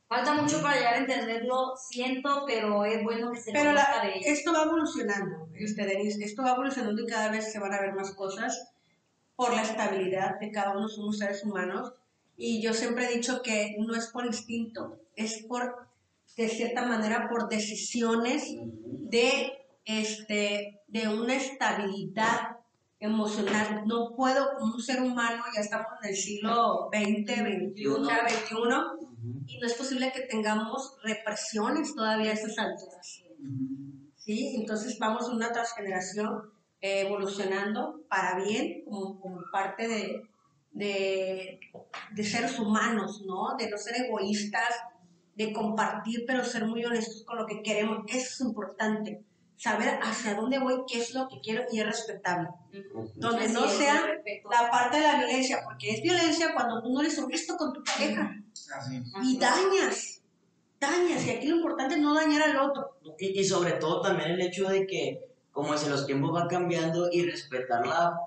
[0.08, 3.86] Falta mucho para llegar a entenderlo, siento, pero es bueno que se Pero la,
[4.24, 7.94] esto va evolucionando, este, Denise, esto va evolucionando y cada vez se van a ver
[7.94, 8.72] más cosas
[9.36, 11.94] por la estabilidad de cada uno, somos seres humanos.
[12.38, 15.88] Y yo siempre he dicho que no es por instinto, es por,
[16.38, 19.54] de cierta manera, por decisiones de,
[19.86, 22.58] este, de una estabilidad
[23.00, 23.84] emocional.
[23.86, 29.05] No puedo, como un ser humano, ya estamos en el siglo XX, XXI, XXI,
[29.48, 33.24] y no es posible que tengamos represiones todavía a esas alturas.
[34.18, 34.56] ¿Sí?
[34.58, 40.22] Entonces vamos una transgeneración eh, evolucionando para bien, como, como parte de,
[40.72, 41.60] de,
[42.12, 43.56] de, seres humanos, ¿no?
[43.58, 44.70] De no ser egoístas,
[45.36, 48.04] de compartir, pero ser muy honestos con lo que queremos.
[48.08, 49.24] Eso es importante.
[49.58, 52.50] Saber hacia dónde voy, qué es lo que quiero y es respetable.
[53.16, 54.04] Donde no sea
[54.52, 57.84] la parte de la violencia, porque es violencia cuando tú no eres honesto con tu
[57.84, 58.36] pareja.
[59.24, 60.22] Y dañas,
[60.80, 61.26] dañas.
[61.26, 62.98] Y aquí lo importante es no dañar al otro.
[63.20, 67.24] Y, sobre todo también el hecho de que, como si los tiempos van cambiando y
[67.24, 68.18] respetar la,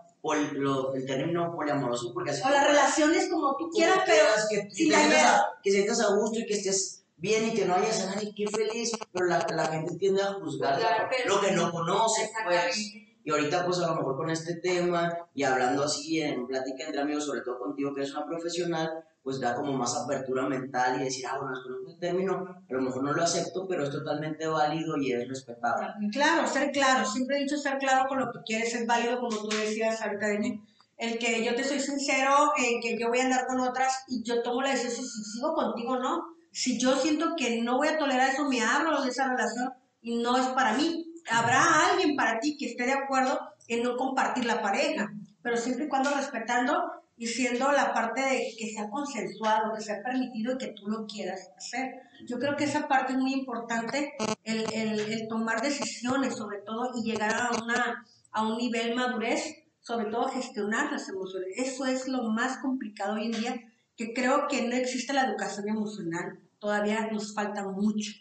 [0.95, 5.41] el término poliamoroso, porque O las relaciones como tú quieras, pero que, sin dañar.
[5.63, 8.47] que sientas a gusto y que estés bien y que no hayas a nadie, qué
[8.47, 10.81] feliz, pero la, la gente tiende a juzgar
[11.27, 13.08] lo que no conoce, pues.
[13.29, 17.03] Y ahorita, pues a lo mejor con este tema y hablando así en plática entre
[17.03, 21.05] amigos, sobre todo contigo que eres una profesional, pues da como más apertura mental y
[21.05, 24.47] decir, ah, bueno, es un término, a lo mejor no lo acepto, pero es totalmente
[24.47, 25.89] válido y es respetable.
[26.11, 29.37] Claro, ser claro, siempre he dicho ser claro con lo que quieres, es válido, como
[29.37, 30.63] tú decías ahorita, de
[30.97, 34.23] el que yo te soy sincero, en que yo voy a andar con otras y
[34.23, 36.25] yo tomo la decisión si sigo contigo o no.
[36.51, 40.17] Si yo siento que no voy a tolerar eso, me abro de esa relación y
[40.17, 41.08] no es para mí.
[41.31, 43.39] Habrá alguien para ti que esté de acuerdo
[43.69, 45.13] en no compartir la pareja,
[45.43, 46.75] pero siempre y cuando respetando
[47.17, 51.07] y siendo la parte de que sea consensuado, que sea permitido y que tú lo
[51.07, 51.97] quieras hacer.
[52.27, 54.13] Yo creo que esa parte es muy importante,
[54.45, 59.43] el, el, el tomar decisiones sobre todo y llegar a, una, a un nivel madurez,
[59.81, 61.49] sobre todo gestionar las emociones.
[61.57, 65.69] Eso es lo más complicado hoy en día, que creo que no existe la educación
[65.69, 66.39] emocional.
[66.61, 68.13] Todavía nos falta mucho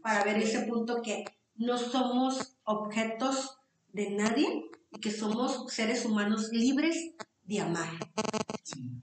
[0.00, 1.24] para ver ese punto que
[1.56, 3.58] no somos objetos
[3.92, 7.88] de nadie y que somos seres humanos libres de amar.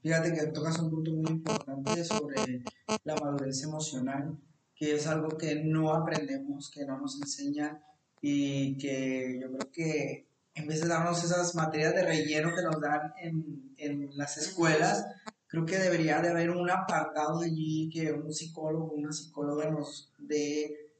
[0.01, 2.63] Fíjate que tocas un punto muy importante sobre
[3.03, 4.37] la madurez emocional,
[4.75, 7.79] que es algo que no aprendemos, que no nos enseñan
[8.21, 12.81] y que yo creo que en vez de darnos esas materias de relleno que nos
[12.81, 15.05] dan en, en las escuelas,
[15.47, 20.90] creo que debería de haber un apartado allí que un psicólogo, una psicóloga nos dé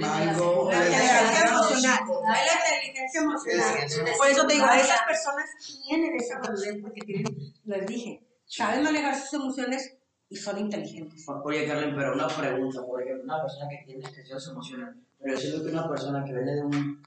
[0.00, 0.70] algo.
[0.70, 2.00] La inteligencia emocional.
[2.24, 4.16] La inteligencia emocional.
[4.16, 5.46] Por eso te digo, esas personas
[5.86, 9.96] tienen esa madurez porque tienen, les dije, saben manejar sus emociones
[10.28, 11.26] y son inteligentes.
[11.44, 15.40] Oye, Carmen, pero una pregunta, por ejemplo, una persona que tiene se emocional, pero yo
[15.40, 17.02] siento que una persona que viene de un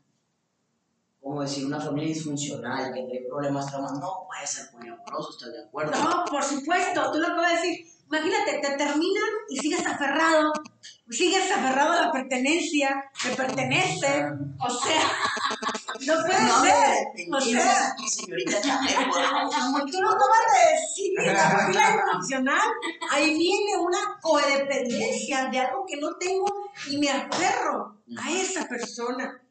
[1.26, 5.64] como decir, una familia disfuncional, que tiene problemas, traumas, no puede ser poliamoroso, ¿estás de
[5.64, 5.92] acuerdo?
[6.04, 7.88] No, por supuesto, tú lo puedes decir.
[8.06, 10.54] Imagínate, te terminan y sigues aferrado,
[11.10, 14.26] sigues aferrado a la pertenencia, te pertenece,
[14.60, 15.12] o sea,
[16.08, 17.34] no puede ser.
[17.34, 21.14] O sea, señorita como tú lo acabas de decir,
[21.76, 22.70] la disfuncional,
[23.12, 29.42] ahí viene una codependencia de algo que no tengo y me aferro a esa persona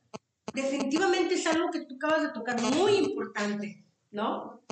[0.55, 4.62] definitivamente es algo que tú acabas de tocar muy importante, ¿no?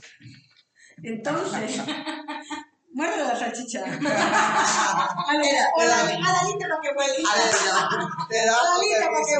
[1.02, 1.82] Entonces,
[2.92, 3.84] muerde la salchicha.
[5.76, 7.22] Hola, Adalita lo que huele.
[7.28, 9.36] Adalita lo que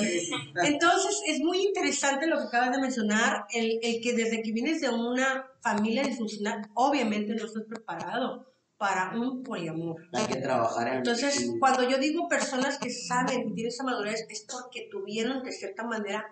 [0.00, 0.22] huele.
[0.68, 4.80] Entonces, es muy interesante lo que acabas de mencionar, el, el que desde que vienes
[4.80, 9.96] de una familia disfuncional, obviamente no estás preparado para un poliamor.
[10.12, 14.26] Hay que trabajar en Entonces, cuando yo digo personas que saben y tienen esa madurez,
[14.28, 16.26] es porque tuvieron de cierta manera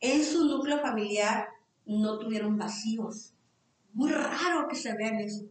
[0.00, 1.48] en su núcleo familiar,
[1.86, 3.32] no tuvieron vacíos.
[3.92, 5.46] Muy raro que se vean eso,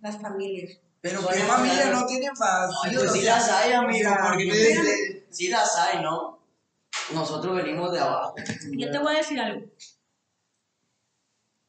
[0.00, 0.78] las familias.
[1.00, 3.02] Pero ¿qué familia no tiene vacíos?
[3.02, 6.40] Pues sí las hay, amigo, porque sí las hay, ¿no?
[7.14, 8.34] Nosotros venimos de abajo.
[8.72, 9.66] Yo te voy a decir algo.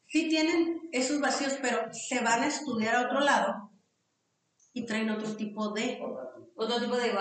[0.06, 3.70] Sí tienen esos vacíos, pero se van a estudiar a otro lado
[4.74, 6.00] y traen otro tipo de
[6.54, 7.12] otro tipo de,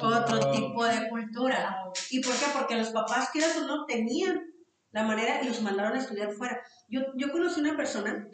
[0.00, 1.92] otro tipo de cultura.
[2.10, 2.46] ¿Y por qué?
[2.52, 4.42] Porque los papás, quieras o no, tenían
[4.90, 6.60] la manera y los mandaron a estudiar fuera.
[6.88, 8.28] Yo, yo conocí una persona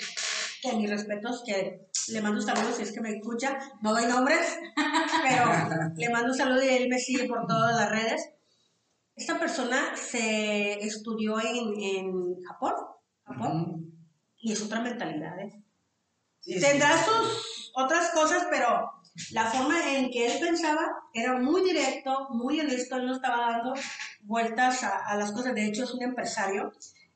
[0.62, 4.07] que a mis respetos, que le mando saludos si es que me escucha, no doy
[4.07, 4.59] nombres,
[5.22, 5.44] pero
[5.96, 8.31] le mando un saludo y él me sigue por todas las redes.
[9.16, 12.75] Esta persona se estudió en, en Japón,
[13.25, 13.92] Japón
[14.38, 15.38] y es otra mentalidad.
[15.40, 15.62] ¿eh?
[16.44, 18.92] Tendrá sus otras cosas, pero
[19.33, 23.75] la forma en que él pensaba era muy directo, muy honesto, él no estaba dando
[24.22, 25.55] vueltas a, las cosas.
[25.55, 26.72] De hecho, es un empresario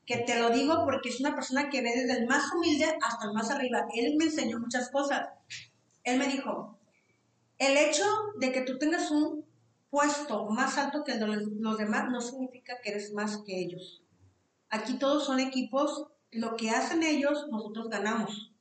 [0.07, 3.27] que te lo digo porque es una persona que ve desde el más humilde hasta
[3.27, 3.85] el más arriba.
[3.93, 5.27] Él me enseñó muchas cosas.
[6.03, 6.79] Él me dijo,
[7.59, 8.05] el hecho
[8.39, 9.45] de que tú tengas un
[9.89, 11.27] puesto más alto que el de
[11.59, 14.01] los demás no significa que eres más que ellos.
[14.69, 18.53] Aquí todos son equipos, lo que hacen ellos, nosotros ganamos.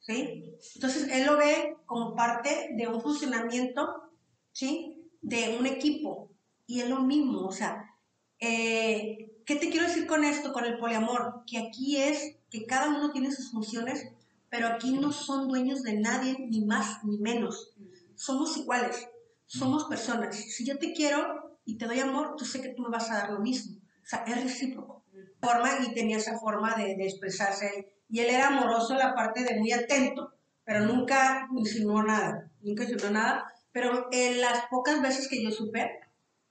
[0.00, 0.44] ¿sí?
[0.74, 4.10] Entonces, él lo ve como parte de un funcionamiento,
[4.52, 5.10] ¿sí?
[5.20, 6.30] De un equipo.
[6.66, 7.96] Y es lo mismo, o sea,
[8.40, 11.42] eh, ¿qué te quiero decir con esto, con el poliamor?
[11.46, 14.08] Que aquí es que cada uno tiene sus funciones,
[14.48, 17.72] pero aquí no son dueños de nadie, ni más ni menos.
[18.14, 19.08] Somos iguales,
[19.46, 20.36] somos personas.
[20.36, 23.18] Si yo te quiero y te doy amor, tú sé que tú me vas a
[23.18, 23.76] dar lo mismo.
[23.76, 25.04] O sea, es recíproco.
[25.40, 29.58] Forma y tenía esa forma de, de expresarse y él era amoroso la parte de
[29.58, 35.42] muy atento, pero nunca insinuó nada, nunca insinuó nada, pero en las pocas veces que
[35.42, 35.98] yo supe,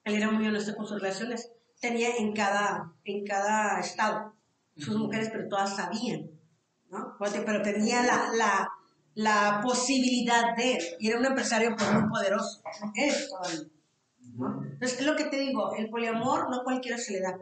[0.04, 4.34] él era muy honesto con sus relaciones, tenía en cada, en cada estado
[4.78, 6.32] sus mujeres, pero todas sabían,
[6.90, 7.18] ¿no?
[7.20, 8.70] Pero tenía la, la,
[9.16, 12.62] la posibilidad de, y era un empresario pues, muy poderoso,
[12.96, 13.30] es
[14.34, 14.64] ¿no?
[14.64, 17.38] Entonces, es lo que te digo, el poliamor no cualquiera se le da.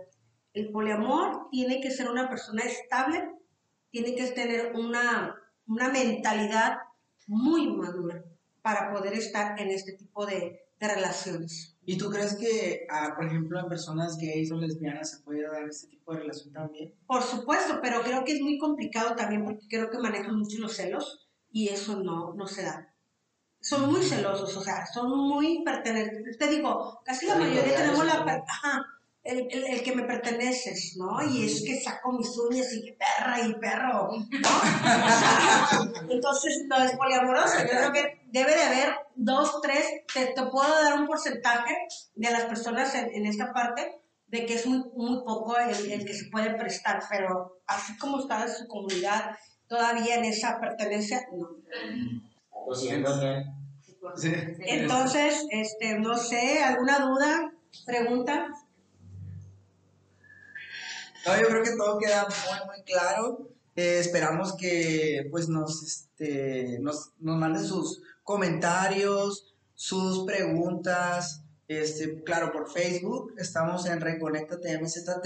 [0.53, 3.29] El poliamor tiene que ser una persona estable
[3.91, 5.35] tiene que tener una,
[5.67, 6.77] una mentalidad
[7.27, 8.23] muy madura
[8.61, 11.75] para poder estar en este tipo de, de relaciones.
[11.89, 15.67] ¿Y tú crees que, ah, por ejemplo, en personas gays o lesbianas se puede dar
[15.67, 16.93] este tipo de relación también?
[17.07, 20.75] Por supuesto, pero creo que es muy complicado también porque creo que manejan mucho los
[20.75, 22.93] celos y eso no, no se da.
[23.59, 26.37] Son muy celosos, o sea, son muy pertenecientes.
[26.37, 28.45] Te digo, casi la mayoría tenemos la...
[28.47, 28.85] Ajá,
[29.23, 31.23] el, el, que me perteneces, ¿no?
[31.23, 34.21] Y es que saco mis uñas y que perra y perro, ¿no?
[36.09, 37.59] Entonces, no es poliamoroso.
[37.63, 41.75] Yo creo que debe de haber dos, tres, te, te puedo dar un porcentaje
[42.15, 46.05] de las personas en, en esta parte de que es muy, muy poco el, el,
[46.05, 49.35] que se puede prestar, pero así como está en su comunidad,
[49.67, 51.49] todavía en esa pertenencia, no.
[54.59, 57.51] Entonces, este, no sé, ¿alguna duda?
[57.85, 58.47] ¿Pregunta?
[61.25, 63.49] No, yo creo que todo queda muy, muy claro.
[63.75, 72.51] Eh, esperamos que pues nos, este, nos, nos manden sus comentarios, sus preguntas, este, claro,
[72.51, 75.25] por Facebook, estamos en Reconectate MZT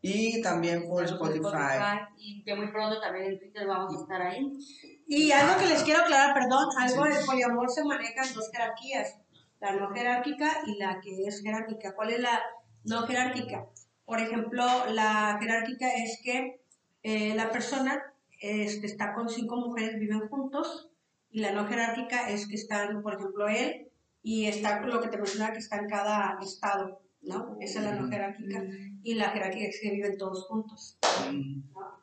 [0.00, 1.78] y también por Spotify.
[2.18, 4.58] Y que muy pronto también en Twitter vamos a estar ahí.
[5.06, 9.18] Y algo que les quiero aclarar, perdón, algo del poliamor se maneja en dos jerarquías,
[9.60, 11.94] la no jerárquica y la que es jerárquica.
[11.94, 12.40] ¿Cuál es la
[12.82, 13.68] no jerárquica?
[14.04, 16.60] Por ejemplo, la jerárquica es que
[17.04, 18.02] eh, la persona
[18.40, 20.88] este, está con cinco mujeres, viven juntos,
[21.32, 23.88] y la no jerárquica es que están, por ejemplo, él
[24.22, 27.56] y está lo que te mencionaba que está en cada estado, ¿no?
[27.58, 28.62] Esa es la no jerárquica.
[29.02, 30.98] Y la jerárquica es que viven todos juntos.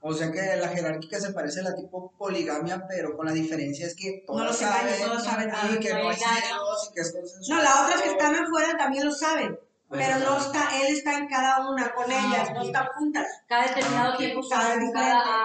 [0.01, 3.86] O sea que la jerárquica se parece a la tipo poligamia, pero con la diferencia
[3.86, 7.01] es que todos no lo saben, todos saben y que no hay celos y que
[7.01, 9.57] es No, la otra que están afuera también lo saben.
[9.91, 13.25] Pero no está, él está en cada una con ah, ellas, no están juntas.
[13.47, 15.36] Cada determinado tiempo cada, cada,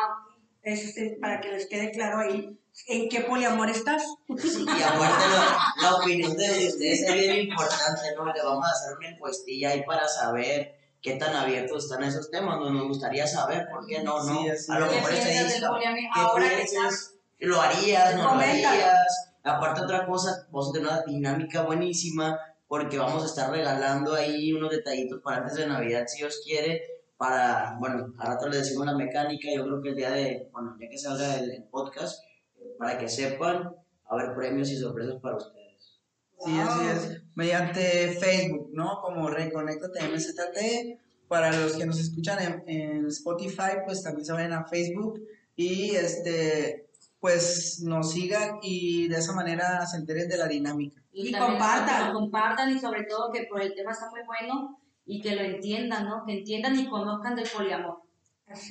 [0.63, 2.59] es para que les quede claro ahí
[2.89, 4.03] en qué poliamor estás.
[4.39, 8.33] Sí, y aparte la, la opinión de ustedes es bien importante, ¿no?
[8.33, 12.59] Le vamos a hacer una encuestilla ahí para saber qué tan abiertos están esos temas,
[12.59, 12.71] ¿no?
[12.71, 14.25] nos gustaría saber, ¿por qué no?
[14.25, 14.41] no?
[14.41, 17.15] a lo mejor estadística, ¿qué piensas?
[17.41, 18.17] ¿Lo harías?
[18.17, 19.35] ¿No lo harías?
[19.43, 24.55] Aparte otra cosa, vamos a tener una dinámica buenísima, porque vamos a estar regalando ahí
[24.55, 26.83] unos detallitos para antes de Navidad, si Dios quiere,
[27.19, 30.75] para, bueno, a rato le decimos la mecánica, yo creo que el día de, bueno,
[30.81, 32.25] ya que salga el, podcast,
[32.79, 33.75] para que sepan,
[34.07, 36.01] a haber premios y sorpresas para ustedes.
[36.45, 37.23] Sí, así es.
[37.35, 39.01] Mediante Facebook, ¿no?
[39.03, 41.01] Como Reconectate MZT.
[41.29, 45.21] Para los que nos escuchan en, Spotify, pues también se vayan a Facebook
[45.57, 46.87] y este
[47.19, 51.01] pues nos sigan y de esa manera se enteren de la dinámica.
[51.11, 52.13] Y, compartan.
[52.13, 56.05] compartan y sobre todo que por el tema está muy bueno y que lo entiendan,
[56.05, 56.25] ¿no?
[56.27, 58.04] Que entiendan y conozcan del poliamor.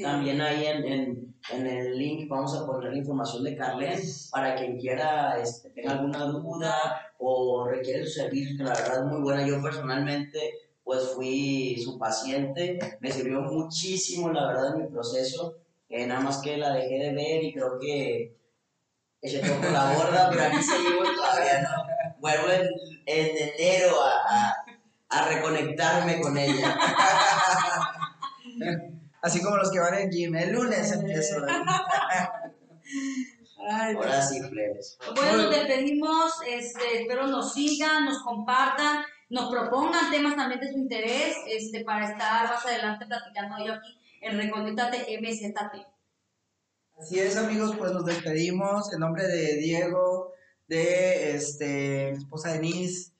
[0.02, 4.00] También ahí en, en, en, el link vamos a poner la información de Carlen
[4.32, 9.12] para quien quiera, este, tenga alguna duda o requiere su servicio, que la verdad es
[9.12, 9.46] muy buena.
[9.46, 10.54] Yo personalmente
[10.84, 15.56] pues fui su paciente, me sirvió muchísimo la verdad en mi proceso,
[15.88, 18.38] que nada más que la dejé de ver y creo que
[19.22, 21.70] eché poco la borda, pero aquí seguimos todavía, ¿no?
[22.20, 22.68] Vuelvo en,
[23.06, 24.56] en enero a
[25.14, 26.78] a reconectarme con ella.
[29.24, 31.38] Así como los que van en gym, el lunes empiezo.
[33.70, 34.98] Ahora sí, plebes.
[35.16, 40.78] Bueno, nos despedimos, este, espero nos sigan, nos compartan, nos propongan temas también de su
[40.78, 45.88] interés este, para estar más adelante platicando yo aquí en Reconectate MZT.
[47.00, 50.34] Así es, amigos, pues nos despedimos en nombre de Diego,
[50.68, 53.13] de este, esposa Denise,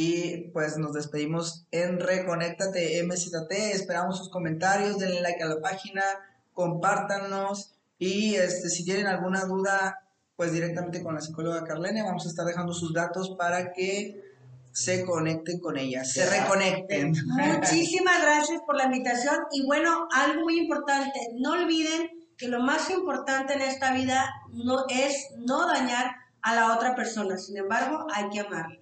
[0.00, 3.50] y pues nos despedimos en Reconéctate MZT.
[3.50, 6.04] Esperamos sus comentarios, denle like a la página,
[6.52, 7.74] compártanos.
[7.98, 9.98] Y este, si tienen alguna duda,
[10.36, 14.22] pues directamente con la psicóloga Carlene, vamos a estar dejando sus datos para que
[14.70, 17.12] se conecten con ella, se reconecten.
[17.26, 22.88] Muchísimas gracias por la invitación y bueno, algo muy importante, no olviden que lo más
[22.90, 28.28] importante en esta vida no es no dañar a la otra persona, sin embargo, hay
[28.28, 28.78] que amarla.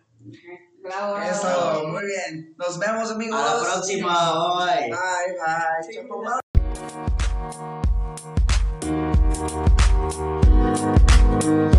[0.86, 2.54] Eso, muy bien.
[2.56, 3.40] Nos vemos, amigos.
[3.40, 4.64] A la próxima.
[4.64, 4.90] Bye.
[4.90, 5.36] Bye,
[11.40, 11.75] bye.